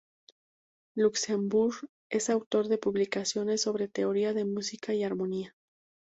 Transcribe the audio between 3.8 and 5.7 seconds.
Teoría de Música y Armonía.